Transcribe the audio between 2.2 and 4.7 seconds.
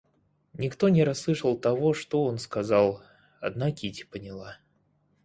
он сказал, одна Кити поняла.